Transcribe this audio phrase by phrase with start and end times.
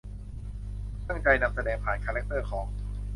[1.07, 2.65] ตั้งใจนำแสดงผ่านคาแรกเตอร์ของ